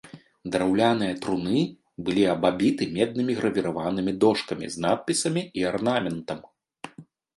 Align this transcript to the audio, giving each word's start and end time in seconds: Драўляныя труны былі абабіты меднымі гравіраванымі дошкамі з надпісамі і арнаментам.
Драўляныя 0.53 1.13
труны 1.25 1.59
былі 2.07 2.23
абабіты 2.35 2.83
меднымі 2.95 3.33
гравіраванымі 3.41 4.11
дошкамі 4.25 4.67
з 4.77 4.85
надпісамі 4.87 5.41
і 5.61 5.67
арнаментам. 5.75 6.39